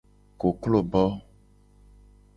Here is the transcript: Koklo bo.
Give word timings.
Koklo 0.43 0.79
bo. 0.95 1.03